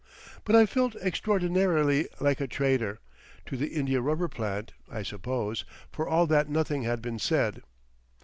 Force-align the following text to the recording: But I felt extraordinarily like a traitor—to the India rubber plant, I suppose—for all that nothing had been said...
But 0.45 0.55
I 0.55 0.65
felt 0.65 0.95
extraordinarily 0.95 2.07
like 2.19 2.41
a 2.41 2.47
traitor—to 2.47 3.55
the 3.55 3.67
India 3.67 4.01
rubber 4.01 4.27
plant, 4.27 4.73
I 4.89 5.03
suppose—for 5.03 6.09
all 6.09 6.25
that 6.25 6.49
nothing 6.49 6.81
had 6.81 7.03
been 7.03 7.19
said... 7.19 7.61